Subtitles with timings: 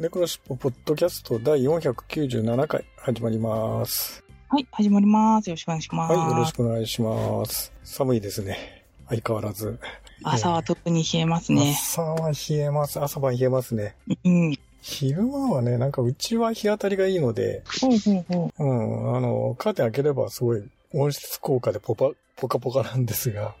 [0.00, 4.24] 猫のしっぽポッドキャスト第497回始まります。
[4.48, 5.50] はい、始まります。
[5.50, 6.14] よろしくお願いします。
[6.14, 7.70] はい、よろしくお願いします。
[7.84, 8.86] 寒いですね。
[9.10, 9.78] 相変わらず。
[10.22, 11.76] 朝は特に冷えますね。
[11.78, 12.98] 朝は冷えます。
[12.98, 13.94] 朝晩冷えますね。
[14.24, 14.58] うん。
[14.80, 18.64] 昼間はね、なんかうちは日当たりがいいので、ほうほうほう。
[18.64, 23.54] うん、あの、カーテン開ければすごい温室効果でポパ、ポカポカなんですが、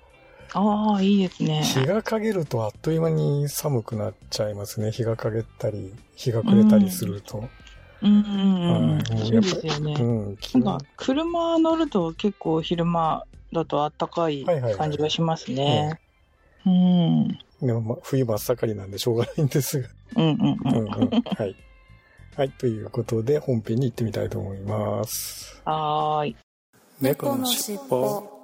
[0.52, 1.62] ああ、いいですね。
[1.62, 4.90] 日が陰るとあっという間に寒くなっちゃいますね。
[4.90, 7.48] 日が陰ったり、日が暮れたりすると。
[8.02, 8.24] うんうん
[8.62, 8.98] うん。
[8.98, 9.94] はいそうですよね。
[10.00, 14.44] うん、気なん温か、車乗ると結構昼間だと暖かい
[14.76, 16.00] 感じがしますね。
[16.66, 17.38] うん。
[17.62, 19.88] でもまあ冬真っ盛りなんでしょうがないんですが。
[20.16, 20.86] うんうんうんうん。
[20.86, 21.22] うん。
[21.24, 21.54] はい。
[22.36, 25.60] はい、ということで本編に行ってみたいと思います。
[25.64, 26.36] はーい。
[27.00, 28.39] 猫のしっぽ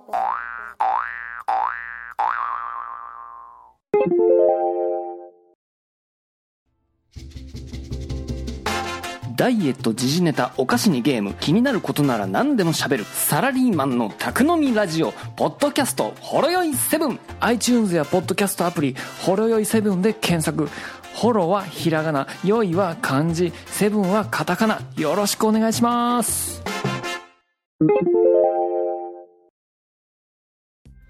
[9.36, 20.70] ダイエット時事ネタお菓子にゲーム気になることなら何でも喋るサラリーマンの宅飲みラジオポッドキャストほろよい7 iTunes やポッドキャストアプリほろよい7で検索
[21.14, 26.62] ホロはひらがなよいは漢字セブンはカタカナよろしくお願いします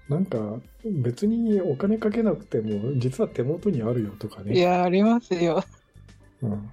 [0.09, 0.37] なんか、
[0.85, 4.53] 別にお金かけなくても、実は手元にあるよとかね。
[4.53, 5.61] いや、ありますよ。
[6.41, 6.69] うん。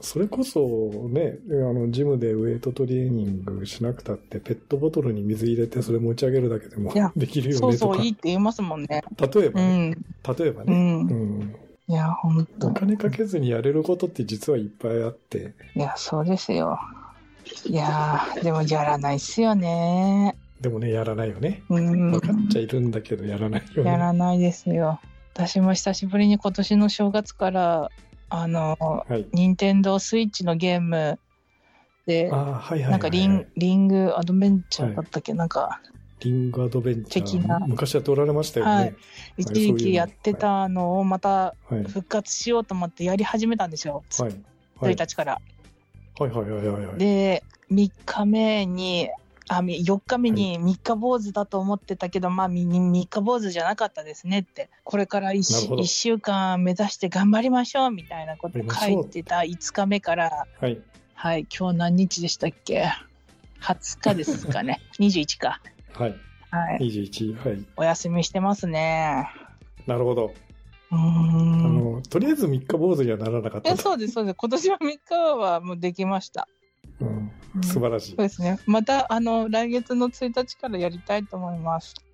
[0.00, 7.94] それこそね、あの、ジムでウェイトトレーニングしなくたって、ペットボトルに水入れてそれ持ち上げるだけでもできるよそうねとか。
[7.96, 9.02] そう、いいって言いますもんね。
[9.18, 9.96] 例えばね、
[10.26, 10.32] うん。
[10.32, 11.14] う例えばね、んう。
[11.14, 11.56] ん。
[11.88, 12.72] いや、ほんとお。
[12.72, 16.78] 金かけずにやれることって実はいっぱいあって、いや、そうですよ。
[17.66, 20.36] いやー、でもやらないっすよね。
[20.60, 21.62] でもね、やらないよね。
[21.68, 22.12] うん。
[22.12, 23.90] 分かっちゃいるんだけど、やらないよね。
[23.90, 25.00] やらないですよ。
[25.34, 27.90] 私も久しぶりに今年の正月から、
[28.30, 29.26] あの、はい。
[29.32, 31.18] 任天堂スイッチのゲーム
[32.06, 32.90] ではいはい。
[32.90, 35.80] なんかリンリングアドベンチャーだったっけ、なんか、
[36.20, 37.66] リングアドベンチャー。
[37.66, 38.72] 昔やっておられましたよね。
[38.72, 38.94] はい
[39.36, 41.84] 一時期やってたのをまたはい。
[41.84, 44.04] 復活しようと思ってやり始めたんですよ。
[44.18, 44.34] はい。
[44.80, 44.94] はい。
[44.94, 45.40] 1日から。
[46.18, 46.98] はいはいはいはいはい。
[46.98, 49.08] で、3日目に、
[49.52, 60.80] あ、み4日目に3日坊主だと思ってたけど、まあ、み3日坊主じゃなかったですねって、これから 1, なるほど週間目指して頑張りましょうみたいなこと書いてた5日目から、はい。
[61.14, 62.92] はい、今日何日でしたっけ
[63.60, 64.80] ?20 日ですかね。
[65.00, 65.60] 21か。
[65.94, 66.14] はい。
[66.50, 66.78] はい。
[66.78, 67.48] 21。
[67.48, 67.66] はい。
[67.76, 69.28] お休みしてますね。
[69.88, 70.32] なるほど。
[70.90, 71.94] あん。
[71.94, 73.76] の、とりあえず三日坊主にはならなかった。
[73.76, 74.36] そうです、そうです。
[74.36, 76.46] 今年は3日はもうできました。
[77.00, 77.32] うん。
[77.54, 78.16] うん素晴らしいそう。
[78.18, 78.58] ですね。
[78.66, 81.94] また、あの、来月の1日からやりたいと思います。
[81.98, 82.10] うん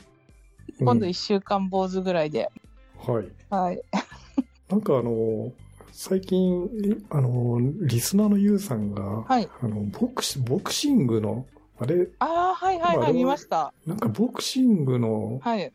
[0.84, 2.50] 今度1週間坊主ぐらいで。
[2.98, 3.28] はい。
[3.48, 3.82] はい。
[4.68, 5.52] なんかあの、
[5.92, 9.48] 最近、えあの、リスナーのユウさんが、はい。
[9.62, 11.46] あの、ボクシ、ボクシングの、
[11.78, 13.72] あれ、ああ、はいはいはい、見ました。
[13.86, 15.72] なんかボクシングのはい。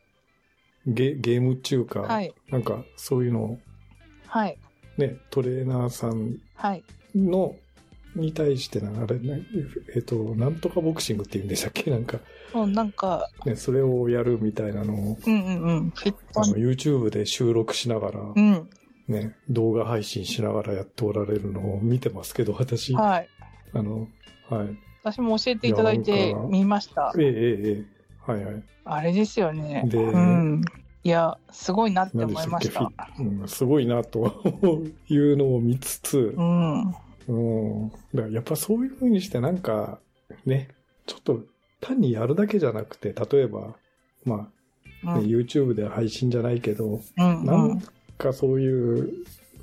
[0.86, 2.34] ゲゲームっていうか、はい。
[2.50, 3.60] なんかそういうのを
[4.28, 4.58] はい。
[4.98, 6.84] ね、トレーナーさんはい。
[8.16, 9.42] の、に対してな、あれ、ね、
[9.96, 11.90] えっと、なんとかボクシングって言うんでしたっけ？
[11.92, 12.20] なんか、
[12.54, 15.94] もうなんか、ね、それをやるみたいなのを、うんうんうん。
[16.36, 18.70] あの、YouTube で収録しながら、うん。
[19.08, 23.30] ね、動画配信しながらやっておられるのを見てますけど、私、はい。
[23.74, 24.08] あの、
[24.50, 24.78] はい。
[25.04, 27.24] 私も教えていただいて見ましたえ。
[27.24, 27.86] ええええ
[28.28, 28.64] えはいはい。
[28.86, 29.84] あれですよね。
[29.88, 30.62] でうん。
[31.04, 32.86] いや、すごいなって思いました。
[32.86, 34.44] フィうん、すごいなと
[35.10, 36.96] いうのを見つつう、ん。
[37.28, 37.90] うん。
[37.90, 40.00] だからやっぱそういう風にしてなんか、
[40.46, 40.70] ね、
[41.06, 41.42] ちょっと
[41.80, 43.76] 単にやるだけじゃなくて、例えば、
[44.26, 44.50] ま
[45.04, 45.30] あ、ねうん。
[45.30, 47.46] YouTube で配信じゃないけど、うん。
[47.46, 47.84] なうんん。
[48.18, 49.14] かそういう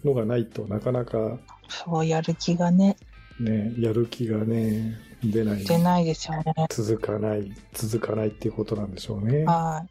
[0.04, 1.38] のがないとなかなか
[1.68, 2.96] そうやる気がね、
[3.38, 5.64] ね、やる気がね、出ない。
[5.64, 6.54] 出ないですよね。
[6.70, 9.44] 続かない、続かないっていうことなんでしょうね。
[9.44, 9.90] はい。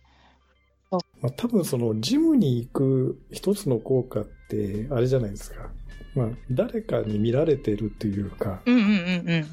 [1.21, 5.69] まあ、多分そのジムに行く一つの効果ってあれじゃないですか。
[6.17, 9.45] まあ、誰かに見られてるっていうか、うんうんうんうん。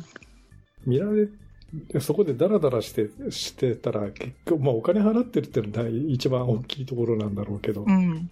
[0.87, 1.29] 見られ、
[2.01, 8.31] そこでダラダラして、してたら結局、まあお金払ってるっていうのが一番大きいところなんだろうけど、うん。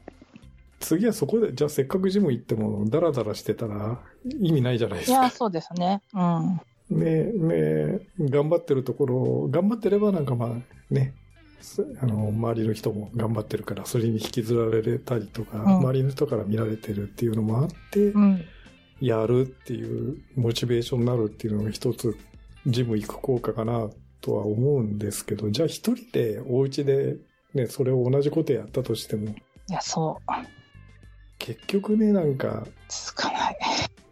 [0.81, 4.01] 次はそこで、じゃあせっかくジム行っても、ダラダラしてたら
[4.41, 5.21] 意味ないじゃないですか。
[5.21, 6.01] いや、そうですね。
[6.15, 6.61] うん。
[6.91, 11.22] ねね頑張ってるところ、頑張ってればなんかまあね、す
[12.01, 18.45] あの、周りの人も頑張ってるから、それに引きずられたりとか、ん周りの人から見られてるっていうのもあって、うん。
[19.01, 22.17] やるっていうモチベーションになるっていうのが一つ、
[22.67, 27.17] ジム行く効果かなとは思うんですけど、じゃあ一人でお家で
[27.55, 29.35] ね、それを同じことやったとしても、い
[29.73, 30.33] や、そう。
[31.39, 33.59] 結局ね、なんか、続かない。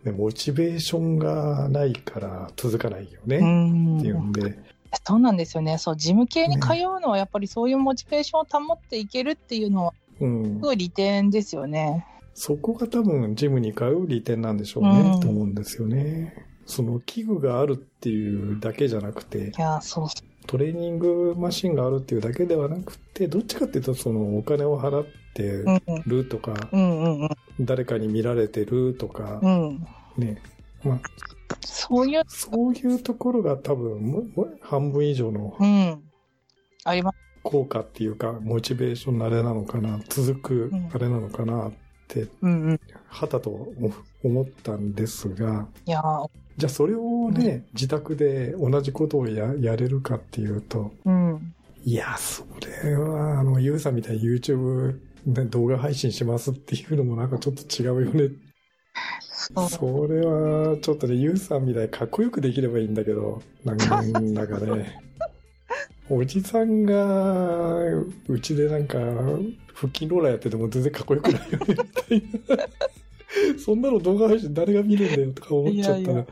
[0.05, 4.32] ね、モチベーションがないから続かないよね、うっていうんん。
[4.32, 4.58] で、
[5.04, 5.78] そうなんですよね。
[5.78, 12.06] そう、事務系に通うのはやっぱりそういうモチベーションを保っていけるっていうのは、うんす、ごい利点ですよね。
[12.34, 16.34] そこが多分ジムに通う利点なんでしょうね、うんと思うんですよね。
[16.66, 25.64] その器具があるっていうだけじゃなくて、いや、そうそトレーニングマシンがあるっていうだけではなくて、どっちかっていうとそのお金を払ってう。
[25.66, 26.02] うんうん。
[26.06, 27.28] るとか、うんうんうん。
[27.60, 29.86] 誰かに見られてるとかう、ん。
[30.16, 30.40] ね。
[30.85, 31.00] まあ、
[31.61, 36.03] そういう、そういうところが多分半分以上のうん。
[36.85, 37.19] あります。
[37.43, 41.73] 効果っていうか、モチベーションのあれなのかな、続くうんあれなのかなっ
[42.09, 42.81] て、うんうん。
[43.09, 43.73] はたと
[44.23, 51.55] 思ったんですが、いやーじゃあそれをね、自宅で同じことをややれるかっていうと、うん。
[51.85, 52.44] いや、そ
[52.85, 58.19] れは、あの、ゆうさんみたいに YouTube で動画配信しますっていうのもなんかちょっと違うよね。
[58.19, 58.37] そう。
[59.69, 65.00] それは、ちょっとね、ゆうさんみたいにかっこよくできればいいんだけど、なんかね、
[66.08, 67.85] おじさんが、
[68.29, 68.99] うちでなんか、
[69.75, 72.64] 腹筋ローラーやってても全然かっこよくないよね、みたいな。
[73.58, 76.26] そんなの動画配信誰が見るんだよとか思っちゃったら。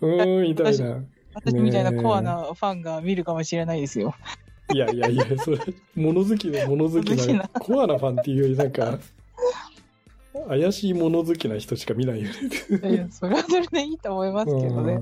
[0.00, 1.02] うーん、みたいな。
[1.34, 4.14] 私みたいなコアなファンが見るかもしれないですよ。
[4.74, 5.58] いやいやいや、それ、
[5.94, 8.98] 物好きの物好きな物好きな、コアなファンっていうよりなんか、
[10.48, 12.30] 怪しい物好きな人しか見ないよ
[12.80, 12.90] ね。
[12.90, 15.00] いやそれはそれでいいと思いますけどね。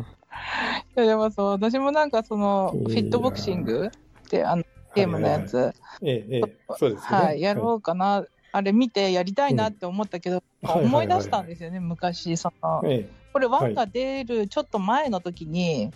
[0.96, 5.74] いや、でもそう、私もなんかその、フィットボクシングって、あの、ゲームのやつ、はいはいはい。
[6.02, 7.18] ええ、ええ、そうですね。
[7.18, 8.24] はい、やろうかな。
[8.52, 15.90] あれ見てやりたいなって思ったけど、はい思い出したんですよね、昔、その、えこれワンが出るちょっと前の時に、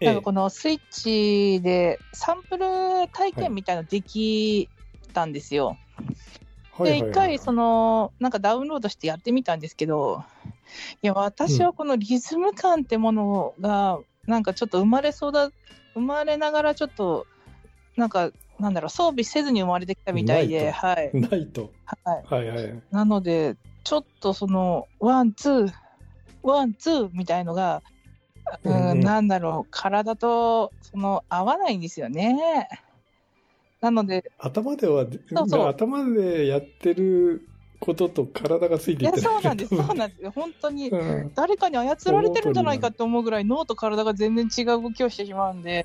[0.00, 4.68] え、なんかこのスイッチでサンプル体験みたいなのでき
[5.14, 5.78] たんですよ。
[6.86, 10.22] えで、一回、そ、の、なんかダウンロードしてやってみたんですけど、
[11.02, 15.50] いや、私はこのリズム感ってものが、なんかちょっと生まれそうだ、
[15.94, 17.26] 生まれながらちょっと、
[17.96, 21.10] なんか、なんだろう、装備せずに生まれてきたみたいで、はい。
[21.14, 21.72] ないと。
[21.84, 22.24] はい。
[22.34, 22.82] はいはい。
[22.90, 25.72] なので、ちょっとその、ワン、ツー、
[26.42, 27.82] ワン、ツーみたいのが、
[28.64, 32.68] うん、なんだろう、体と、その、合わないんですよね。
[33.80, 37.48] なので、頭では、そうそう頭でやってる
[37.80, 40.32] ことと体がついていってそうなんです、そうななんですよ。
[40.34, 45.84] 本当に、うん誰かに操られてるんじゃないかって思うぐらい脳と体が全然違う動きをしてしまうんで、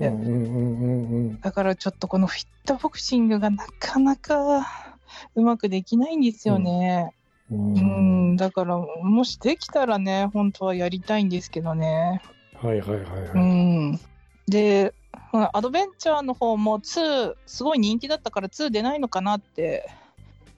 [1.40, 4.98] だからちょっとこのフィットボクシングがなかなか
[5.34, 7.14] うまくできないんですよね。
[7.50, 12.20] ううんん、だからもしできたらね、本当はやりたいんですけどね。
[12.54, 13.30] はいはいはいはい。
[13.34, 14.00] うん。
[14.48, 14.94] で、
[15.32, 19.88] アドベンチャーの方も2、すごい人気だったから2出ないのかなって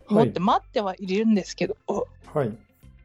[0.09, 1.77] 思って待ってはいるんですけど、
[2.33, 2.57] はい。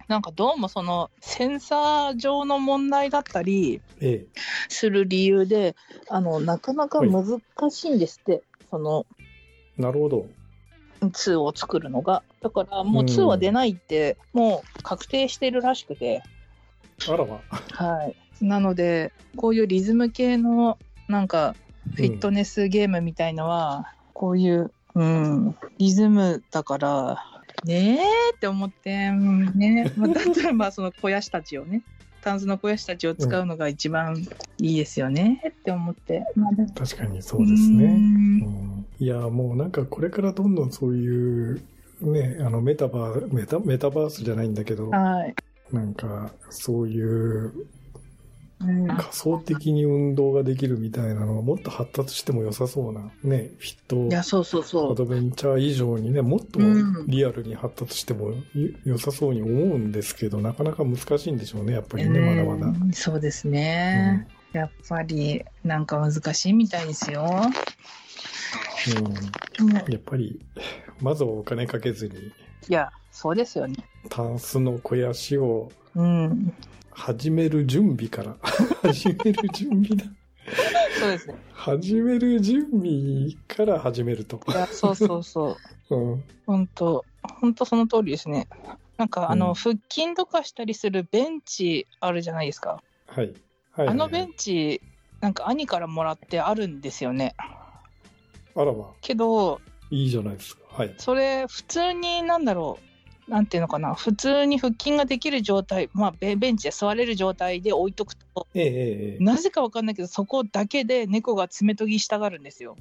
[0.07, 4.28] なんかどうもそのセンサー上の問題だったり、ええ。
[4.68, 5.76] する理由で、
[6.09, 9.06] あの、なかなか難しいんですって、その
[9.78, 10.26] なるほど。
[11.02, 12.23] 2を作るのが。
[12.42, 16.21] だからもううん2は出ないって、もう確定してるらしくて、
[17.09, 17.42] あらま。
[17.71, 18.16] はい。
[18.45, 20.78] なので、こういうリズム系の、
[21.11, 21.56] なんか、
[21.95, 27.23] フィットネスゲームみたいのは、こういう、うん、リズムだから、
[27.65, 31.83] ねえって思って、うんね、 まあ、だったらまあその肥やしたちをね、
[32.21, 34.25] タンスの肥やしたちを使うのが一番
[34.57, 36.23] いいですよねって思って。
[36.35, 37.85] まあ確かにそうですね。
[37.85, 37.95] うんう
[38.69, 41.61] んいや、もうなんかこれからどんどんそういう、
[42.01, 45.35] ね、あのメタバー、メタ、メタバースじゃないんだけど、はい。
[45.71, 47.51] なんかそういう
[48.65, 54.91] うん仮想的に運動ができるみたいなのがもっと発達しても良さそうな、ね、フィットいや、そうそうそう。
[54.91, 58.35] アドベンチャー以上にね、もっとうんリアルに発達してもよ
[58.85, 62.68] 良さそうに思うんですけど、なかなか難しいんでしょうね、やっぱりね、まだまだ。
[62.68, 64.27] うんそうですね。
[64.53, 67.25] やっぱり、なんか難しいみたいですよ。
[68.97, 70.39] うんうんやっぱり、
[71.01, 73.77] まずはお金かけずに、いや、そうですよね。
[74.09, 76.53] タンスの肥やしをうん。
[76.92, 78.36] 始める準備から、
[78.83, 80.06] 始める準備だ。
[81.00, 81.36] そうですね。
[81.54, 84.40] 始める準備から始めると。
[84.48, 85.57] いや、そうそうそ
[85.90, 85.95] う。
[85.95, 87.06] うん、本当
[87.40, 88.48] 本当その通りですね。
[88.98, 92.83] なんか、あの、うん腹筋とかしたりするベンチあるじゃないですか。
[93.07, 93.33] はい。
[93.71, 93.88] はい。
[93.88, 94.81] あのベンンチ、
[95.21, 97.36] なんか兄からもらってあるんですよね。
[98.56, 100.62] あらまあ、けど、いいじゃないですか。
[100.69, 100.94] はい。
[100.98, 102.91] それ、普通に、なんだろう、
[103.28, 109.23] なんていうのかな、普通に腹筋ができる状態、まあ、ベベンチで座れる状態で置いとくと、ええ。
[109.23, 112.75] なぜかわかんないけど、そこだけで猫が爪研ぎしたがるんですよ。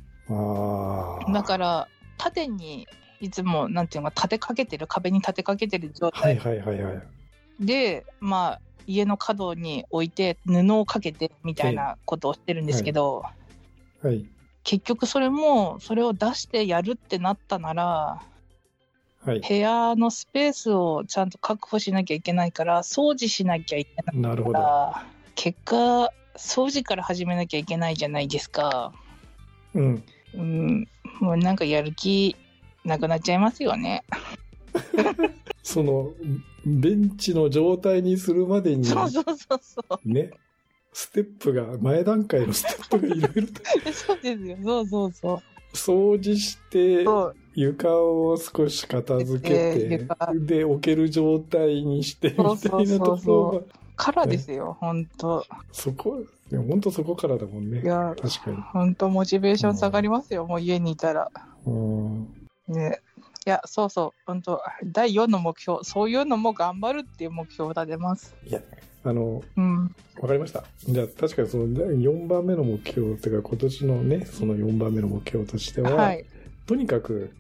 [1.32, 2.88] だから、縦に、
[3.20, 7.02] いつも、なんていうのか、立てかけてる、壁に立てかけてる状はい態はいはいはい。
[7.60, 13.24] で、まあ、家の角に置いて、布をかけてみたいなことをしてるんですけど、
[14.02, 14.26] はい。
[14.64, 18.22] 結局それも、それを出してやるってなったなら、
[19.24, 19.40] はい。
[19.40, 24.58] 部屋のスペースをちゃんと確保しなきゃいけないから、掃除しなきゃいけないなるほど。
[24.58, 28.92] から、結果、掃除から始めなきゃいけないじゃないですか。
[29.74, 30.04] うん。
[30.34, 30.88] うん、
[31.20, 32.36] もうなんかやる気
[32.84, 34.04] なくなっちゃいますよね。
[35.62, 36.12] その、
[36.64, 40.08] ベンチの状態にするまでに、そうそうそうそう。
[40.08, 40.30] ね、
[40.92, 43.62] ステップが、前段階のステップがいろいろと
[43.92, 44.56] そうですよ。
[44.62, 45.49] そうそうそう。
[45.74, 47.04] 掃除して、
[47.54, 53.60] 床を少し片付けえてで、置ける状態にして、みたいなそうそうそうところが、
[53.96, 57.84] からですよ、本当そこ、いや本当そこからだもんねい。
[57.84, 58.56] や、確かに。
[58.72, 61.30] 本当モチベーション下がりますよ、もう家にいたら。
[61.66, 62.28] うん。
[62.68, 63.00] ね。
[63.46, 68.34] いや、そうそう、本当第4の目標、そういうのも頑張るっていう目標を立てます。
[68.46, 68.60] いや、
[69.02, 69.94] あの、うん。
[70.20, 70.64] わかりました。
[70.86, 76.24] じゃあ、確かにその4番目の目標っていうか、今年のね、その4番目の目標としては、はい。
[76.66, 77.32] とにかく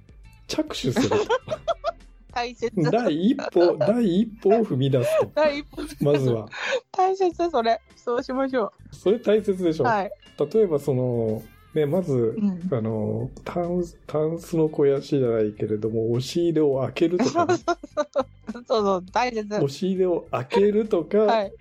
[0.46, 1.16] 着手すると。
[2.32, 2.72] 大切。
[2.90, 5.30] 第一歩、 第一歩を踏み出すと。
[5.34, 6.48] 第一歩、まずは。
[6.92, 7.80] 大切、それ。
[7.96, 9.82] そうしましょそれ大切でしう。
[9.82, 9.86] ょ。
[9.86, 10.10] はい。
[10.52, 11.42] 例えばその、
[11.74, 12.68] ね、まず、うん。
[12.72, 17.54] あの、タンス、タンスの肥やしじゃないけれども、押し入れを開けるとか、ね、
[18.52, 19.54] そうそう、大切。
[19.54, 21.52] 押し入れを開けるとか、はい。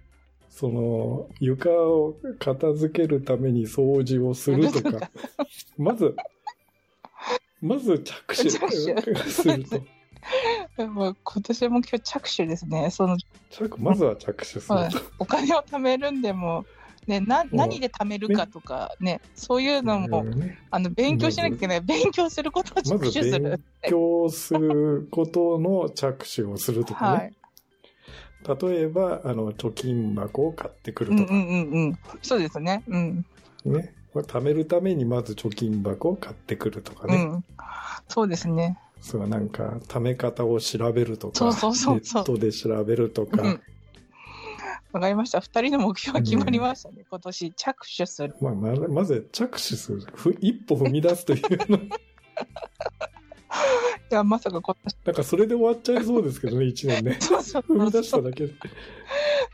[0.50, 5.12] その、床を片付けるために掃除をするとか、
[5.78, 6.16] まず、
[7.62, 9.82] まず着手すると。
[10.78, 12.90] 今年の目標着手ですね。
[12.90, 13.18] その
[13.50, 14.74] 着まずは着手すると。
[14.74, 16.66] はいお金を貯めるんでも、
[17.08, 21.82] ね、なん何で貯めるかとかね、そういうのも、うんねあの勉強しなきゃいけない。
[21.82, 23.42] 勉強することを着手する
[23.82, 23.92] 勉。
[23.92, 27.34] 強することの着手をするとかはね。
[27.34, 27.40] い。
[28.72, 32.00] 例えば、あの、貯金箱を買ってくるとかうんうんうんうん。
[32.22, 32.84] そうですね。
[32.88, 33.26] うん。
[33.66, 33.94] ね。
[34.14, 37.16] これ貯めるためにまず貯金箱を買ってくるとかね。
[37.16, 37.44] うん。
[38.08, 38.78] そうですね。
[39.02, 43.62] それはなんか、貯め方を調べるとか、そうそうそうそうネットで調べるとか、うん。
[44.92, 45.40] わかりました。
[45.40, 47.06] 二人の目標が決まりましたね。
[47.10, 48.36] 今年着手する。
[48.42, 50.02] まあ、ままず着手する。
[50.16, 51.78] ふ一歩踏み出すというの。
[54.12, 54.98] いや、まさか今年。
[55.06, 57.18] なんかそれで終わっちゃいそうですけどね、一年ね。
[57.22, 58.10] そうそう踏み出し。
[58.10, 58.54] ただけで。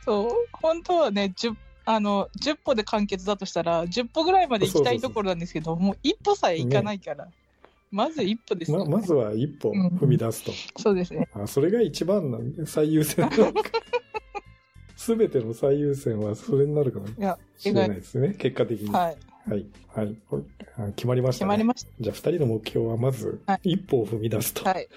[0.04, 0.30] そう。
[0.52, 1.54] 本当はね、10
[1.88, 7.28] あの10歩で完結だとしたら10歩ぐらいまで行きたいところなんですけどもう一歩さえ行かないから、
[7.92, 10.52] まず一歩ですよ、ままずは一歩踏み出すと。
[10.82, 13.70] そうですねあそれが一番なんで最優先なのか。
[14.96, 18.90] すべての最優先はそれになるかもいやしれないですね、結果的に。
[18.90, 19.16] はい
[19.48, 19.66] はい。
[19.94, 20.16] はい。
[20.76, 21.46] あ決まりましたね。
[21.46, 24.64] 決まりましじゃあ、二人の目標はまずは、一歩を踏み出すと。
[24.64, 24.88] たはい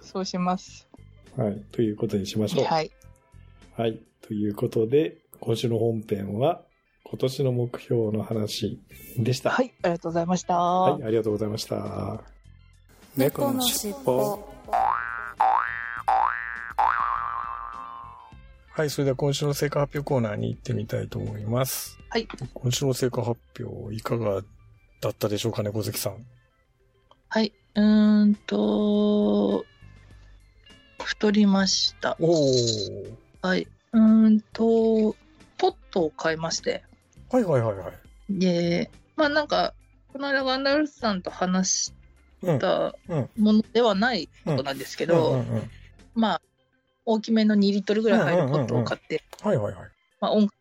[0.00, 0.88] そうします
[1.36, 1.62] はい。
[1.72, 2.64] ということにしましょう。
[2.64, 2.90] はい
[3.76, 4.00] はい。
[4.22, 6.62] ということで、今週の本編は、
[7.04, 8.80] 今年の目標の話
[9.18, 9.50] でした。
[9.50, 11.04] はいありがとうございました、はい。
[11.04, 12.22] ありがとうございました。
[13.16, 14.51] 猫のしっぽ
[18.74, 18.90] はい。
[18.90, 21.98] それでは今週の成果発表コーナーに行ってみたいと思います。
[22.08, 22.26] はい。
[22.54, 24.42] 今週の成果発表、いかが
[25.02, 26.24] だったでしょうかね、小関さん。
[27.28, 27.52] はい。
[27.74, 29.66] うーんと、
[31.02, 32.16] 太りました。
[32.18, 33.12] おー。
[33.42, 33.68] はい。
[33.92, 35.16] うーんと、
[35.58, 36.82] ポットを買いまして。
[37.30, 38.38] はいはいはいはい。
[38.38, 39.74] で、まあなんか、
[40.14, 41.92] この間ガンダルフさんと話し
[42.42, 42.58] うん。
[42.58, 45.44] たうんものではないことなんですけど、
[46.14, 46.42] まあ、
[47.04, 49.90] 大きめの2リットルぐらい入るポットを買って、はいはいはい。
[50.20, 50.52] まあ音楽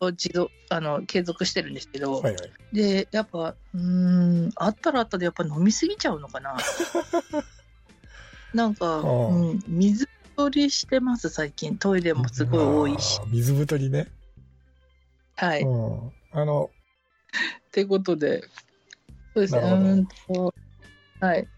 [0.00, 2.52] を自動、あの、継続してるんですけど、はいはい。
[2.72, 6.54] で、やっぱ、うーん、あったらあったでやっぱ飲みすぎちゃうのかな。
[8.54, 11.76] なんか、うん、水取りしてます、最近。
[11.78, 14.08] トイレもすごい多いし水太りね。
[15.36, 15.62] はい。
[15.62, 16.12] っうん。
[16.30, 16.70] あの、
[17.72, 18.42] てことで、
[19.34, 20.54] そうですね、うんと、
[21.20, 21.48] はい。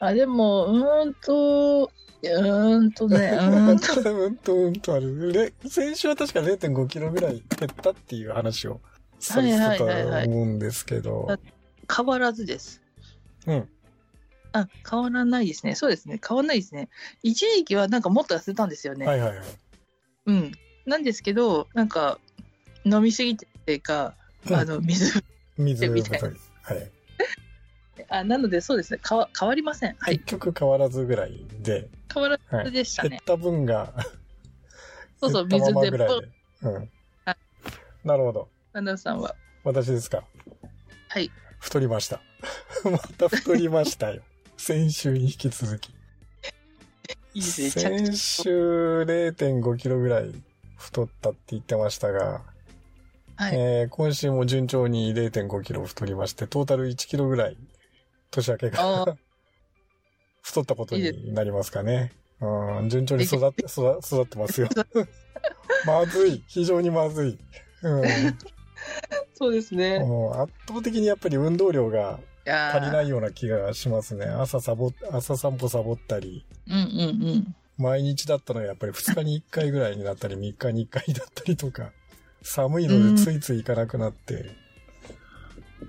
[0.00, 1.90] あ、でも、うーんと、
[2.22, 5.32] うーんとね、 うーんと、うんとうんとある。
[5.32, 8.80] れ先週は確か0.5キロぐらい減ったっていう話を
[9.20, 11.28] されてたとはいはいはいはい思うんですけど。
[11.94, 12.82] 変わらずです。
[13.46, 13.68] うん。
[14.52, 15.74] あ、変わらないですね。
[15.74, 16.20] そうですね。
[16.26, 16.88] 変わらないですね。
[17.22, 19.06] 一時期はなんかもっと痩せたんですよね。
[19.06, 19.46] はいはいはい。
[20.26, 20.52] うん。
[20.86, 22.18] なんですけど、なんか、
[22.84, 24.14] 飲みすぎてっていうか、
[24.48, 25.22] うんあの、水、
[25.56, 26.36] 水みたい太り。
[26.62, 26.90] はい。
[28.08, 29.00] あ、なのでそうですね。
[29.06, 29.96] 変わ、変わりません。
[29.98, 30.18] はい。
[30.18, 33.08] 結局変わらずぐらいで、変わらはいずでしたね。
[33.10, 33.92] 減った分が、
[35.20, 36.28] そうそう、水でぐらいで。
[36.62, 36.88] うんはい。
[38.04, 38.48] なるほど。
[38.72, 39.34] アンさんは。
[39.64, 40.24] 私ですか？
[41.08, 41.30] はい。
[41.58, 42.20] 太りました。
[42.90, 44.22] また太りましたよ。
[44.56, 45.92] 先週に引き続き。
[47.40, 50.32] 先週0.5キロぐらい
[50.76, 52.42] 太ったって言ってましたが、
[53.36, 53.54] はい。
[53.54, 57.56] えー今週も順調に0.5キロ太りまして、トータル1キロぐらい
[58.30, 59.16] 年明けあが
[60.48, 62.12] 太ったことになりますかね。
[62.40, 64.68] うん、順調に育って、育育ってますよ。
[65.86, 66.42] まずい。
[66.46, 67.38] 非常にまずい。
[67.82, 68.02] うん、
[69.34, 70.00] そうですね。
[70.00, 73.08] もう圧倒的にやっぱり運動量が足りないい。
[73.08, 74.26] ような気がしますね。
[74.26, 77.54] 朝サボ、朝散歩サボったり、うんうんうん。
[77.76, 81.92] 毎日だったのがやっぱり2日に1回ぐらいになったり、3日に1回だったりとか、
[82.42, 84.46] 寒いのでついつい行かなくなって。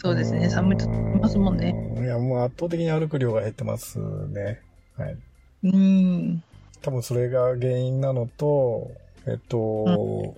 [0.02, 0.50] そうですね。
[0.50, 1.74] 寒いと思いますもんね。
[2.14, 2.26] うん。
[2.26, 4.62] いや、もう圧倒的に歩く量が減ってますね。
[4.98, 5.18] はい。
[5.64, 6.44] うん。
[6.82, 8.92] 多分それが原因なのと、
[9.26, 10.36] えっと、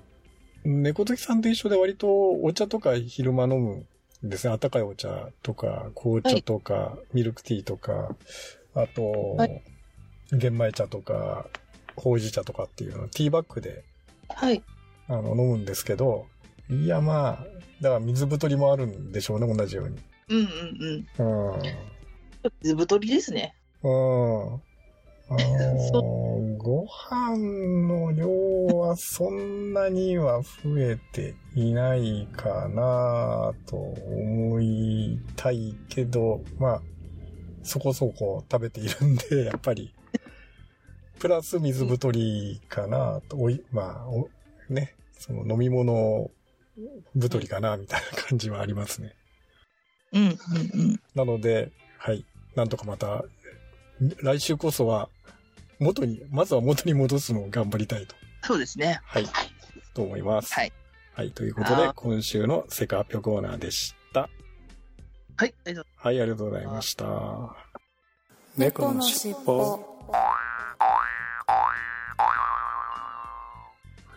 [0.64, 3.86] 猫好きさんと一緒で割とお茶とか昼間飲む
[4.26, 4.54] んですね。
[4.54, 8.16] 温かいお茶とか、紅茶とか、ミルクティーとか、
[8.76, 9.62] あと、はい
[10.34, 11.48] 玄米茶とか、
[11.96, 13.84] ほうじ茶とかっていうのをティーバッグで
[14.30, 14.64] はい。
[15.08, 16.26] あの飲むんですけど、
[16.70, 17.46] いやまあ、
[17.82, 19.98] だから水太りもあるんでしょうね、同じように。
[20.32, 21.54] うんうんうん。
[21.54, 21.62] うん。
[22.62, 23.56] 水太りですね。
[23.84, 24.54] うん。
[24.54, 25.40] あの
[25.92, 26.22] そ
[26.58, 27.38] ご飯
[27.88, 36.82] の量はそんなには増えていないかなと思いたいけど、まあ、
[37.64, 39.94] そこそこ食べているんで、 やっぱり、
[41.20, 44.30] プラス水太りかなと、おい、まあ、お
[44.70, 46.32] ね、その飲み物
[47.20, 49.16] 太りかなみたいな感じはありますね。
[50.14, 50.34] うんうんう
[50.94, 51.02] ん。
[51.16, 52.26] なので、はい。
[52.56, 53.24] なんとかまた、
[54.22, 55.10] 来週こそは、
[55.80, 59.00] 元に、まずは元に戻すのを頑張りたいと、そうですね。
[59.04, 59.26] はい、
[59.94, 60.54] と思います。
[60.54, 60.72] はい。
[61.14, 61.32] はい。
[61.32, 64.30] ということで今週のセカ発表コーナーでした。
[65.38, 65.54] はい。
[65.66, 67.06] ありがとうはい、ありがとうございました。
[68.58, 69.80] 猫のしっぽ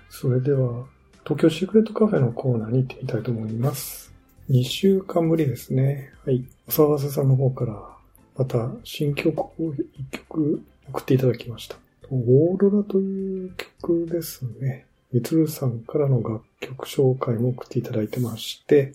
[0.08, 0.86] それでは、
[1.24, 4.13] 東京シークレットカフェのコーナーに行ってみたいと思います。
[4.50, 6.12] 2週間ぶりですね。
[6.26, 6.44] はい。
[6.68, 7.96] お騒がせさんの方から、
[8.36, 9.74] また新曲を1
[10.10, 11.76] 曲送っていただきました。
[12.10, 14.86] オーロラという曲ですね。
[15.12, 18.92] みつるさんからの楽曲紹介も送っていただいてまして、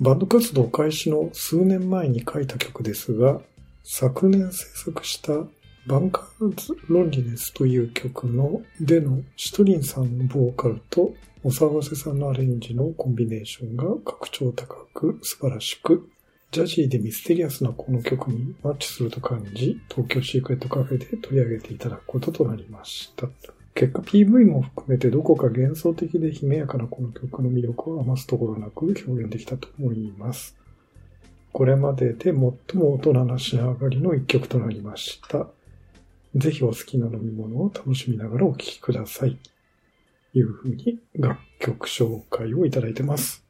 [0.00, 3.40] バンド活動開始の数年前に書いた曲ですが、
[3.84, 5.44] 昨年制作した
[5.86, 16.08] バンカーズ・ロンリネスという曲のでのシトリンさんのボーカルとお騒がせさんのアレンジのコンビネーションが格調高く素晴らしく、
[16.50, 23.28] ジャジーでミステリアスなこの曲にマッチすると感じ、東京シークレットカフェで取り上げていただくこととなりました。
[23.74, 30.56] 結果 PV も含めてどこか幻想的で悲やかなこの曲の魅力を余すところなく表現できたと思います。
[31.52, 35.48] これまでで最も大人な仕上がりの一曲となりました。
[36.34, 39.38] ぜひお好きな飲み物を楽しみながらお聴きください。
[40.34, 43.44] いうふうに楽曲紹介をいただいてます。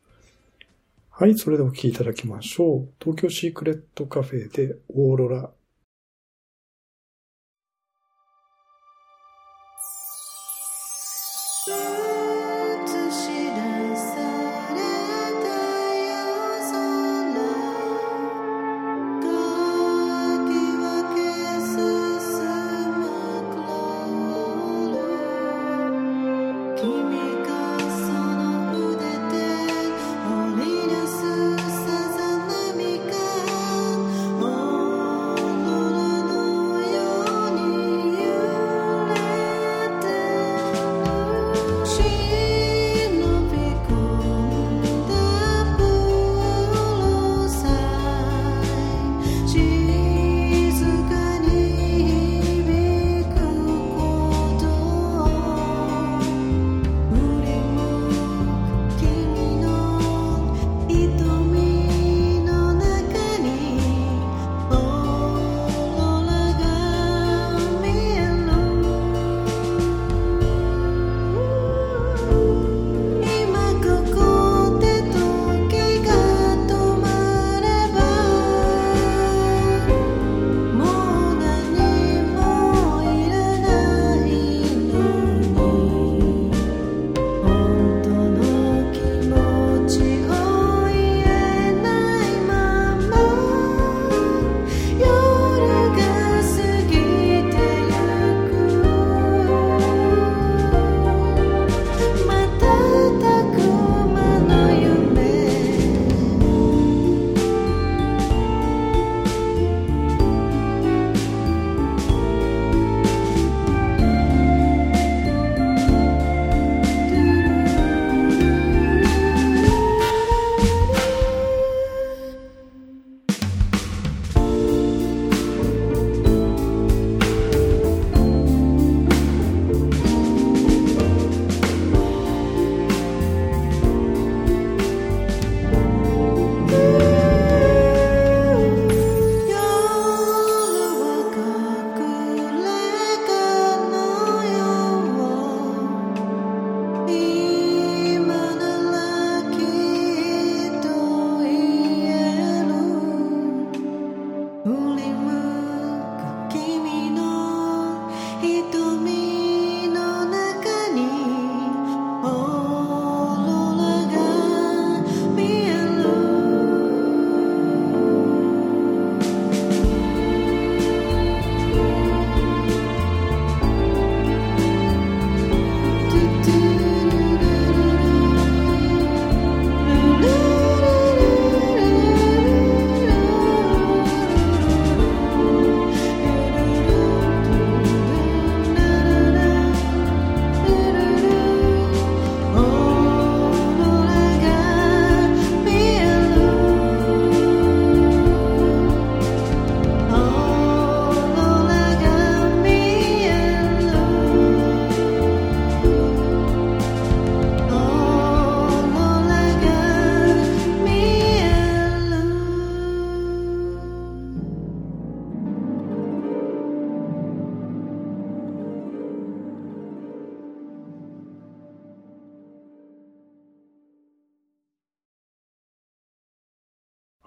[1.11, 2.88] はい、それではお聴きいただきましょう。
[3.01, 5.51] 東京シークレットカフェでオーロラ。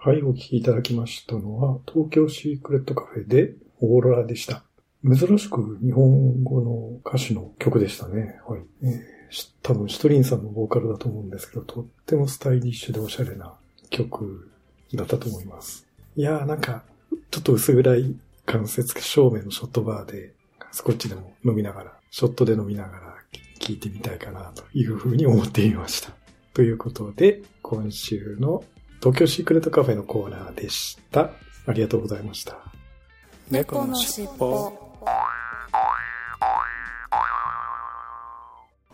[0.08, 4.62] はい、お聞きいただきましたのは、東京シークレットカフェでオーロラでした。
[5.04, 8.40] 珍しく日本語の歌詞の曲でしたね。
[8.48, 8.60] はい。
[8.84, 9.00] えー
[9.62, 13.52] 多分、シトリンさんのボーカルだと思うんですけど、とってもスタイリッシュでおしゃれな
[13.90, 14.50] 曲
[14.94, 15.86] だったと思います。
[16.16, 16.84] いやーなんか、
[17.30, 18.16] ちょっと薄暗い
[18.46, 20.32] 間接照明のショットバーで、
[20.72, 23.14] スコッチでも飲みながら、ショットで飲みながら
[23.60, 26.12] 聞いてみたいかなというふうに思っていました。
[26.54, 28.64] ということで、今週の
[29.00, 31.30] 東京シークレットカフェのコーナーでした。
[31.66, 32.58] ありがとうございました。
[33.50, 34.88] 猫のしっぽ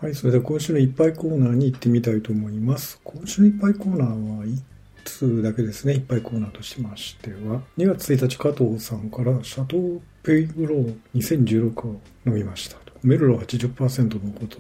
[0.01, 3.01] はい、それでは今週のいっぱいコーナーに行ってみたいと思います。
[3.03, 4.63] 今週のいっぱいコーナーは1
[5.05, 5.95] 通だけですね。
[5.95, 12.93] いっぱいコーナーとしましては、2月1日加藤さんからシャトーペイグロー2016を飲みましたと。
[13.03, 14.59] メルロ80%のこと、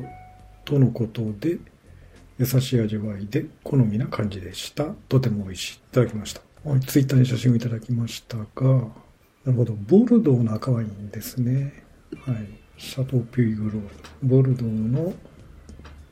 [0.64, 1.58] とのことで、
[2.38, 4.86] 優しい味わいで好みな感じでした。
[5.08, 5.76] とても美味しい。
[5.76, 6.40] いただきました。
[6.68, 8.44] はい、ツイッターに写真をいただきましたが、
[9.44, 11.84] なるほど、ボルドーの赤ワインですね。
[12.24, 12.48] はい。
[12.78, 13.82] シャトーピュイグロー。
[14.22, 15.12] ボルドーの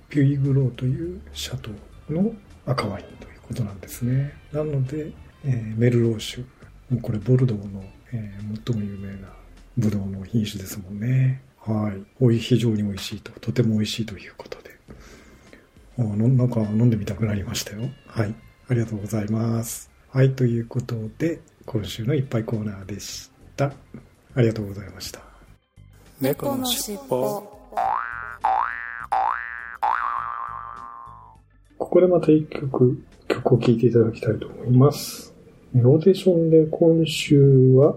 [0.08, 2.32] ピュイグローというシャトーの
[2.66, 4.34] 赤ワインということなんですね。
[4.52, 5.10] なので、
[5.44, 6.42] えーメルロー酒。
[6.90, 7.82] もうこれボルドーの、
[8.12, 9.28] えー最も有名な
[9.78, 11.42] ブドウの品種ですもんね。
[11.58, 12.02] はい。
[12.20, 14.71] おい非常に美味しいと、とても美味しいということで。
[15.96, 16.04] な
[16.44, 17.82] んか飲んでみたくなりましたよ。
[18.06, 18.34] はい。
[18.68, 19.90] ありがとうございます。
[20.10, 20.34] はい。
[20.34, 23.72] ということで、今週のいっぱいコーナーでした。
[24.34, 25.20] ありがとうございました。
[26.20, 27.42] 猫のしっぽ
[31.78, 35.34] ここでまた一曲、曲を聴いていただきたいと思います。
[35.74, 37.96] ローテーションで今週は、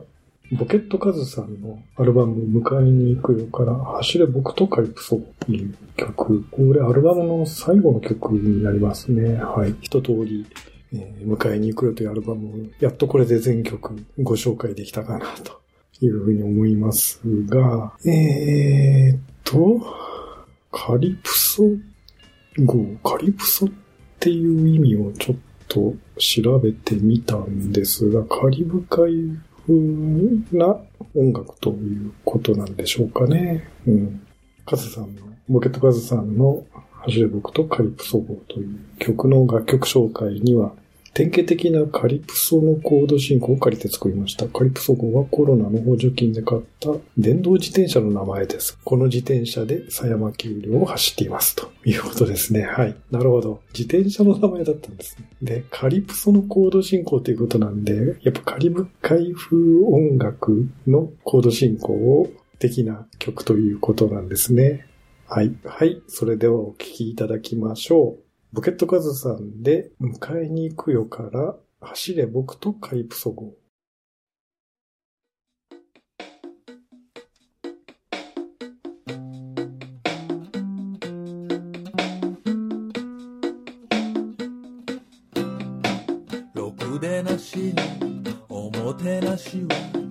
[0.52, 6.46] ボケットカズさんのアルバム、迎えに行くよから、走れ僕とカリプソという曲。
[6.52, 9.36] これアルバムの最後の曲になりますね。
[9.36, 9.76] はい。
[9.82, 10.46] 一通り、
[10.94, 15.60] えー迎えに行くよというアルバムを、やっとこれで全曲ご紹介できたかなと
[16.00, 19.82] いうふうに思いますが、えーっと、
[20.72, 21.64] カリプソ
[22.64, 23.70] 語、カリプソっ
[24.20, 30.78] ていう意味をちょっと調べてみたんですが、カリブ海風な
[31.16, 33.68] 音楽ということなんでしょうかね。
[33.88, 34.22] うん。
[34.66, 36.64] カズさんの、ボケットカズさんの
[37.04, 40.74] 走れ僕とカリプソ号という曲の楽曲紹介には、
[41.16, 44.50] 典型的なカリプソのコード進行を借りて作りました。
[44.50, 48.78] カリプソ号はコロナの補助金で買った電動自転車の名前です。
[48.84, 51.56] この自転車で狭山丘陵を走っています。
[51.56, 52.64] ということですね。
[52.64, 52.96] はい。
[53.12, 53.62] なるほど。
[53.74, 55.30] 自転車の名前だったんですね。
[55.42, 64.86] で、カリプソのコード進行ということなんで、やっぱカリブ海風音楽のコード進行を的な曲ということなんですね。
[65.28, 65.56] はい。
[65.64, 66.02] はい。
[66.10, 68.25] それではお聴きいただきましょう。
[68.56, 73.54] ボケットカズさんで、迎えに行くよから、走れ僕とカリプソ号。
[86.54, 87.76] ろくでなし
[88.48, 90.05] おもてなしは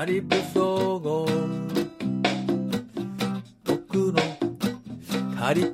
[0.00, 1.26] パリブ総合
[3.66, 4.18] 僕の
[5.38, 5.66] タリ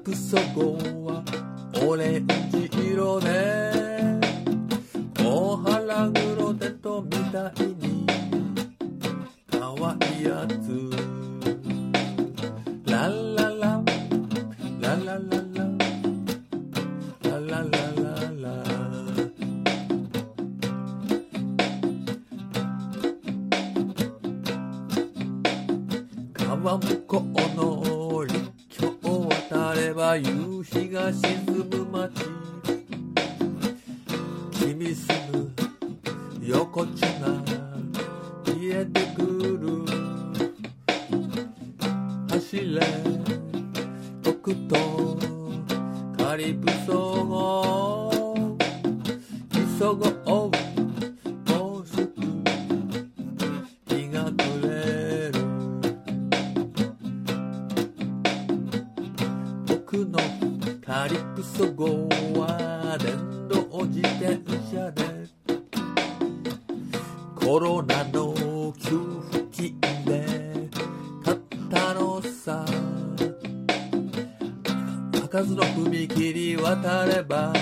[75.37, 77.53] 開かずの踏切渡れば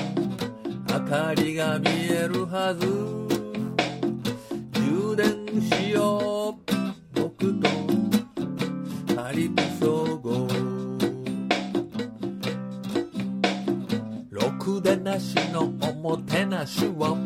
[0.88, 2.86] 明かりが見えるはず。
[4.80, 7.68] 充電しよう僕と
[9.16, 10.46] カリプソ号
[14.30, 17.23] ろくでなしのおもてなしを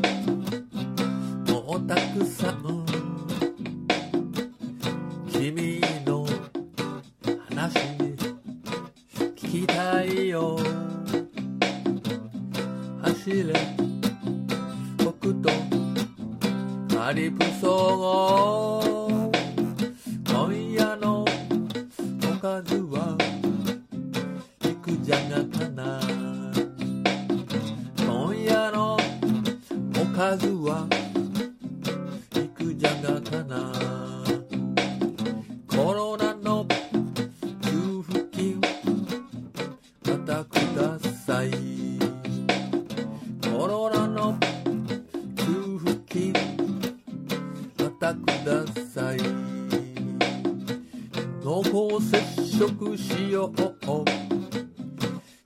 [51.49, 52.19] 濃厚接
[52.59, 53.55] 触しよう。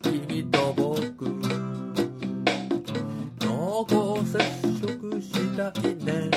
[0.03, 1.31] 君と僕
[3.41, 4.41] 濃厚接
[4.81, 6.29] 触したいね。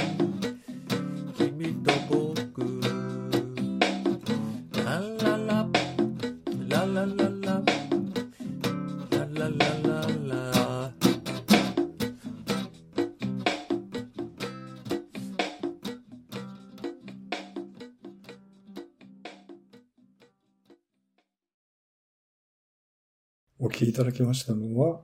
[23.76, 25.00] きいただきましたのは、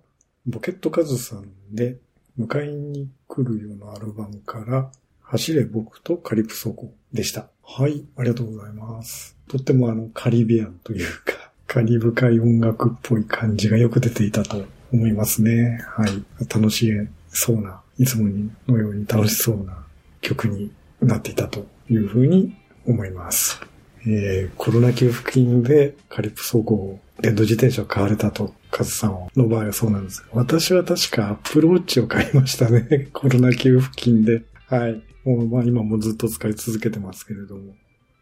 [0.45, 1.97] ボケットカズさんで、
[2.39, 4.89] 迎えに来るよのアルバムから、
[5.21, 7.47] 走れ僕とカリプソ号でした。
[7.63, 9.38] はい、ありがとうございます。
[9.47, 15.79] とってもあの、カリビアンというか、カリブ海音楽っぽい感じがよく出ていたと思いますね。
[15.88, 16.23] はい。
[16.53, 16.91] 楽し
[17.29, 18.29] そうな、いつも
[18.67, 19.86] のように楽しそうな
[20.21, 22.55] 曲になっていたというふうに
[22.86, 23.70] 思います。
[24.06, 33.10] えーコロナ給付金でカリプソ号、電動自転車を買われたと、カズさんの場合はそうなんですが、私は確かアップルウォッチを買いましたね。
[33.14, 34.44] コロナ給付金で。
[34.68, 35.04] はい。
[35.24, 37.76] もう、まあ今もずっと使い続けてますけれども。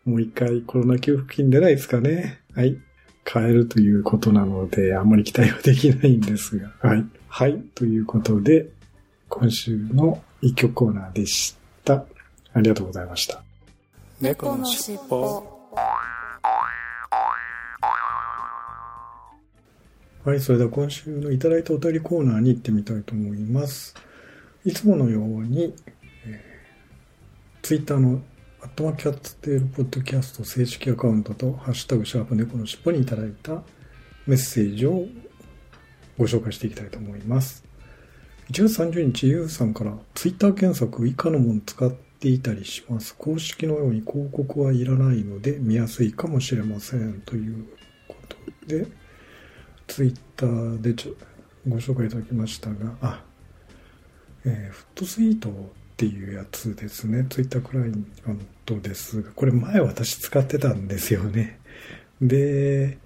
[0.06, 2.40] もう一回コロナ給付金出ないですかね。
[2.54, 2.78] はい。
[3.24, 6.72] 買えるということなので、あんまり期待はできないんですが。
[6.82, 7.06] はい。
[7.28, 7.62] はい。
[7.76, 8.70] ということで、
[9.28, 12.06] 今週の一曲コーナーでした。
[12.54, 13.44] ありがとうございました。
[14.20, 16.00] 猫のしっぽは
[20.36, 23.94] い、それでは今週のいただいたお便りコーナーに行ってみたいと思います。
[24.66, 25.76] いつものように、
[26.26, 28.22] えー、ツイッターの
[28.62, 33.62] アットマキャッツテールポッドキャスト正式アカウントと、ハッシュタグシャープ猫のしっぽにいただいた
[34.26, 35.06] メッセージを
[36.18, 37.64] ご紹介していきたいと思います。
[38.50, 43.16] 1月30日、ゆうさんから、ツイッター検索以下のもの使っていたりします。
[43.16, 47.22] 公式のように広告はいらないので見やすいかもしれません。
[47.26, 47.66] という
[48.08, 48.88] ことで、
[49.88, 51.14] ツイッターでちょ
[51.68, 53.24] ご紹介いただきましたが、あ、
[54.46, 55.54] えーフットスイートっ
[55.96, 57.26] ていうやつですね。
[57.30, 57.90] ツイッタークライ
[58.28, 61.60] アントですが、これ前私使ってたんですよね。
[62.22, 62.98] で、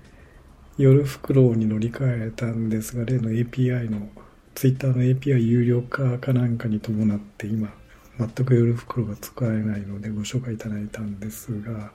[0.77, 4.09] 夜袋に乗り換えたんですが、例の API の、
[4.55, 7.73] ツイッターの API 有料化かなんかに伴って今、
[8.19, 11.91] 全く夜袋が使えないのでご紹介いただいたんですが、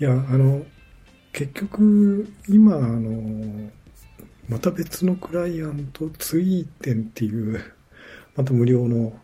[0.00, 0.64] いや、あの、
[1.32, 3.70] 結局、今、あの、
[4.48, 7.60] また別のクライアント、ツイーテンっていう、
[8.36, 9.20] また無料の、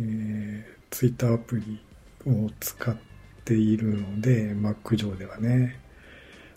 [0.00, 1.80] えー、ツイッターアプリ
[2.26, 2.96] を使っ
[3.44, 5.80] ているので、Mac 上ではね。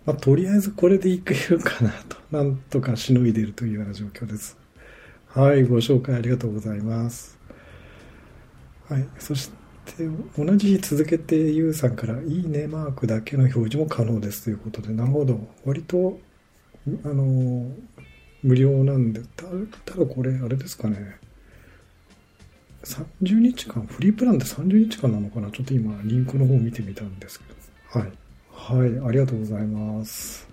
[0.05, 4.57] まあ、とりあえずこれでいけるかなと、 なんとかしのいでるというような状況です。
[5.27, 7.37] はい、ご紹介ありがとうございます。
[8.91, 9.49] はい、そし
[9.85, 10.05] て、
[10.37, 15.39] 同じ日続けてユウさんから、いいねマークだけの表示も可能ですということで、なるほど。
[15.63, 16.19] 割と
[17.05, 17.71] あの、
[18.43, 19.45] 無料なんで、た
[19.85, 21.15] ただこれ、あれですかね。
[22.83, 25.49] 30日間、フリープランで30日間なのかな？
[25.51, 27.45] ちょっと今、リンクの方を見てみたんですけ
[27.93, 27.99] ど。
[28.01, 28.11] はい。
[28.51, 30.49] はい、ありがとうございます。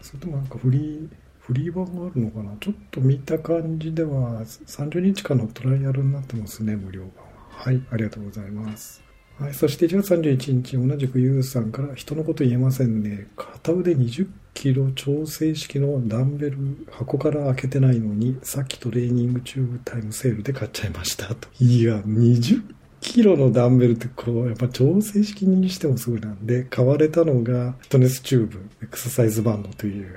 [0.00, 1.08] それともなんかフリー、
[1.40, 2.56] フリー版があるのかな？
[2.60, 7.23] ちょっと見た感じでは、30日間のトライアルになってますね、無料版
[7.56, 7.72] は。
[7.72, 9.04] い、ありがとうございます。
[9.38, 13.26] はい、そして1月31日、同じくユウさんから、人のこと言えませんね。
[13.36, 16.58] 片腕20キロ調整式のダンベル
[16.90, 21.34] 箱から開けてないのに、さっきトレーニングチューブタイムセールで買っちゃいました。
[21.34, 21.48] と。
[21.58, 22.62] いや、20
[23.00, 30.14] キロのダンベルってこう、やっぱ調整式にしてもすごいなんで、買われたのが、フィットネスチューブ、エクササイズバンドという、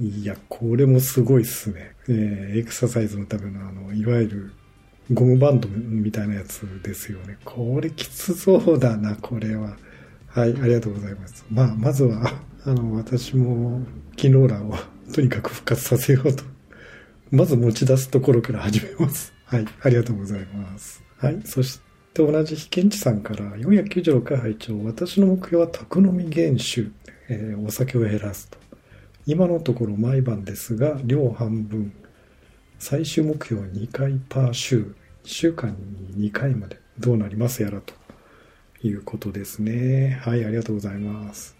[0.00, 1.94] いや、これもすごいっすね。
[2.08, 4.52] えーエクササイズのためのあの、いわゆる
[5.12, 7.38] ゴムバンドみたいなやつですよね。
[7.44, 9.76] これきつそうだな、これは。
[10.28, 11.44] はい、ありがとうございます。
[11.50, 12.32] まあ、まずは、
[12.64, 13.82] あの、私も、
[14.16, 14.74] キノーラを
[15.12, 16.42] とにかく復活させようと。
[17.30, 19.32] まず持ち出すところから始めます。
[19.44, 21.02] はい、ありがとうございます。
[21.18, 21.80] はい、そし
[22.12, 26.88] て同じ非検知さんから496回拝聴私の目標は宅飲み減酒、
[27.28, 28.58] えーお酒を減らすと。
[29.26, 31.92] 今のところ毎晩ですが、量半分。
[32.86, 34.80] 最終目標2回パー週。
[34.80, 34.84] 1
[35.24, 35.74] 週間
[36.14, 37.94] に2回までどうなりますやらと
[38.86, 40.20] いうことですね。
[40.22, 41.56] はい、ありがとうございます。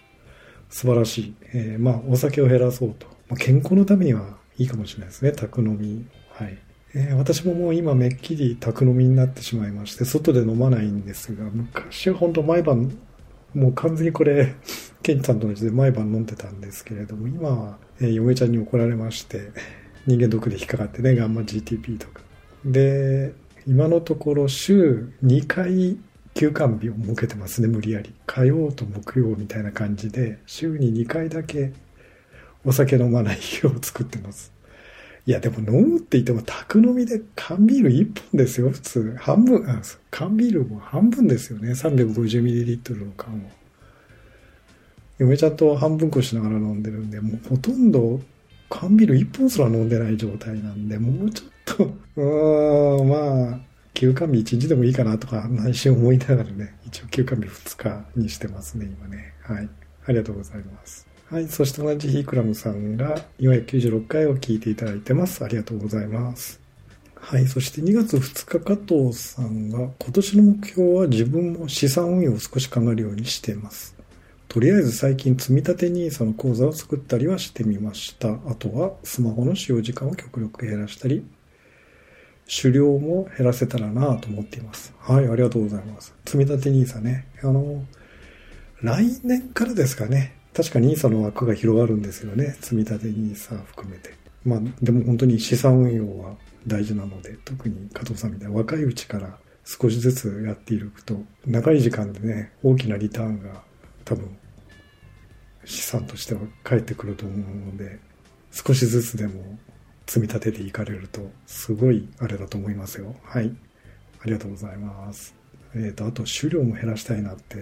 [0.68, 1.34] 素晴らしい。
[1.54, 3.06] えーまあ、お酒を減らそうと。
[3.30, 5.32] まあ、健康のためにはいいかもしれないですね。
[5.32, 6.04] 宅飲み。
[6.28, 6.58] はい。
[6.94, 12.98] えー私ももう今めっきり宅飲みになってしまいまして、外で飲まないんですが、昔は本当毎晩、
[13.54, 14.56] もう完全にこれ、
[15.02, 19.52] ケンチさんと同じで毎晩飲んでたんですけれども、今は、えー嫁ちゃんに怒られまして、
[20.06, 22.20] 人間ドックで引っかかってね、ガンマ GTP とか。
[22.64, 23.32] で、
[23.66, 25.96] 今のところ週2回
[26.34, 28.12] 休館日を設けてますね、無理やり。
[28.26, 31.72] 火曜と木曜みたいな感じで、週に2回だけ
[32.64, 34.52] お酒飲まない日を作ってます。
[35.26, 39.16] いや、でも飲むって言っても、宅飲みで缶ビール1本ですよ、普通。
[39.18, 39.80] 半分、あ
[40.10, 43.38] 缶ビールも半分ですよね、350ml の缶を。
[45.18, 48.20] 嫁ちゃんと半分こしながら飲んでるんで、もうほとんど
[48.74, 51.84] 缶ビール1本すら飲んでない状態なんで、もうちょっと、
[52.16, 53.60] うーん、まあ、
[53.94, 59.32] 休館日1日でもいいかなとか、内心思いながらね、一応休館日2日にしてますね、今ね。
[59.42, 59.68] はい。
[60.06, 61.06] ありがとうございます。
[61.30, 61.46] はい。
[61.46, 65.44] そして同じヒークラムさんが496回を聞いていただいてます。
[65.44, 66.60] ありがとうございます。
[67.14, 67.46] はい。
[67.46, 73.93] そして2月2日、加藤さんが、今年の目標は自分も資産運用を少し考えるようにしています。
[74.54, 78.34] とりあえず最近積立 NISA の口座を作ったりはしてみました。
[78.46, 81.26] あとはスマホの使用時間を極力減らしたり、
[82.62, 84.94] 狩猟も減らせたらなと思っています。
[85.00, 86.14] はい、ありがとうございます。
[86.24, 87.26] 積立 NISA ね。
[87.42, 87.84] あの、
[88.80, 90.36] 来年からですかね。
[90.54, 92.56] 確か NISA の枠が広がるんですよね。
[92.60, 94.14] 積立 NISA 含めて。
[94.44, 103.64] まあ、でも本当に資産運用は大事なので、特に加藤さんみたいな若いうちから少しずつやっていくと、長い時間でね、大きなリターンが
[104.04, 104.28] 多分
[105.64, 107.38] 資産としては返ってくると思う
[107.72, 107.98] ので、
[108.50, 109.58] 少しずつでも
[110.06, 113.14] 積み立てていかれると、すごいあれだと思いますよ。
[113.24, 113.54] はい。
[114.20, 115.34] ありがとうございます。
[115.74, 117.56] えっ、と、あと、狩猟も減らしたいなって、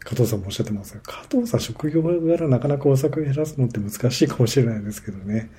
[0.00, 5.50] 加藤さんもおっしゃってますが、加藤さん職業柄なかなかお酒を減らすのって難しいかもしれないですけどね。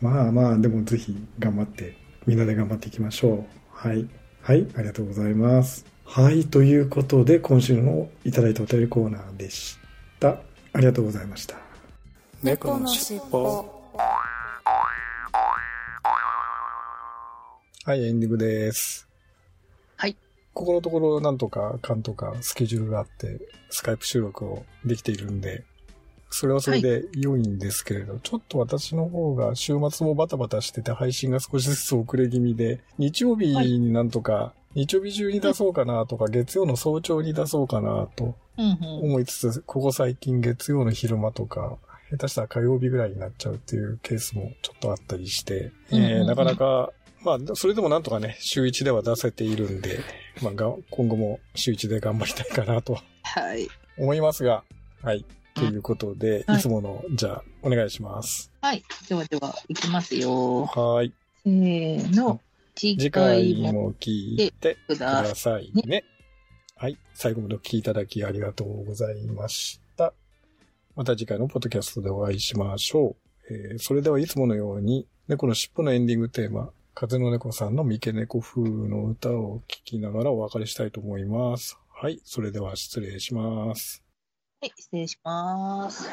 [0.00, 3.44] まあまあ、でもぜひ頑張って、みんなで頑張っていきましょう。
[3.70, 4.06] はい。
[4.42, 5.86] はい、ありがとうございます。
[6.04, 9.78] はい、ということで、今週のいただいたお便りコーナーでし
[10.18, 10.40] た。
[10.72, 11.56] ありがとうございました。
[12.42, 13.80] 猫のしっぽ
[17.84, 19.08] はい、エンディングです。
[19.96, 20.16] はい。
[20.54, 23.40] ここのところ、なんとか、かんとか、スケジュールがあって、
[23.70, 25.64] スカイプ収録をできているんで、
[26.30, 38.36] それはそれで良いんですけれど、ちょっと私の方が週末もバタバタしてて配信が少しずつ遅れ気味で、日曜日になんとか、日曜日中に出そうかなとか、月曜の早朝に出そうかなと。
[39.02, 41.78] 思いつつ、ここ最近月曜の昼間とか、
[42.10, 46.92] 下手したら火曜日ぐらいになっちゃうっていうケースもちょっとあったりして、えーなかなか、
[47.22, 50.00] まあ、それでもなんとかね、週1では出せているんで、
[50.42, 53.68] まあ、が今後も週1で頑張りたいかなとはい。
[53.98, 54.64] 思いますが、
[55.02, 55.24] はい。
[55.54, 58.50] ということで、はいいつもの、じゃあ、お願いします。
[58.62, 58.82] はい。
[59.08, 60.64] ではでは、いきますよ。
[60.64, 61.12] はい。
[61.44, 62.40] せーの。
[62.74, 66.04] 次次回も聞いてくださいね。
[66.80, 66.96] はい。
[67.12, 70.14] 最後までお聞きいただきありがとうございました。
[70.96, 73.16] また次回のポッドキャストでお会いしましょ
[73.50, 73.54] う。
[73.54, 81.78] えーそれではいつものように、猫の尻尾のエンディングテーマ、風の猫さんの三毛猫風の歌を聴きながらお別れしたいと思います。
[81.92, 82.18] はい。
[82.24, 84.02] それでは失礼します。
[84.62, 86.08] はい、失礼します。